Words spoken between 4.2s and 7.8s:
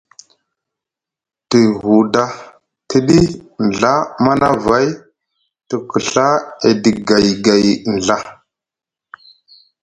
Manavay te kɵa edi gaygay